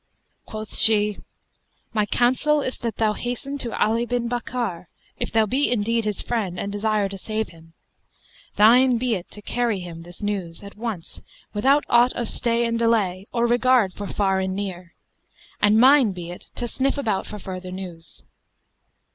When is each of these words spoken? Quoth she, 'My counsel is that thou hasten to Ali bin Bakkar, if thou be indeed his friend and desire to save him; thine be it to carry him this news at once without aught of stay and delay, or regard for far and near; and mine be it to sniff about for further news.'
Quoth 0.47 0.75
she, 0.75 1.19
'My 1.93 2.07
counsel 2.07 2.59
is 2.61 2.75
that 2.79 2.97
thou 2.97 3.13
hasten 3.13 3.59
to 3.59 3.79
Ali 3.79 4.03
bin 4.07 4.27
Bakkar, 4.27 4.87
if 5.19 5.31
thou 5.31 5.45
be 5.45 5.71
indeed 5.71 6.05
his 6.05 6.23
friend 6.23 6.59
and 6.59 6.71
desire 6.71 7.07
to 7.07 7.19
save 7.19 7.49
him; 7.49 7.73
thine 8.55 8.97
be 8.97 9.13
it 9.13 9.29
to 9.29 9.43
carry 9.43 9.79
him 9.79 10.01
this 10.01 10.23
news 10.23 10.63
at 10.63 10.75
once 10.75 11.21
without 11.53 11.85
aught 11.87 12.13
of 12.13 12.29
stay 12.29 12.65
and 12.65 12.79
delay, 12.79 13.27
or 13.31 13.45
regard 13.45 13.93
for 13.93 14.07
far 14.07 14.39
and 14.39 14.55
near; 14.55 14.95
and 15.61 15.79
mine 15.79 16.13
be 16.13 16.31
it 16.31 16.49
to 16.55 16.67
sniff 16.67 16.97
about 16.97 17.27
for 17.27 17.37
further 17.37 17.69
news.' 17.69 18.23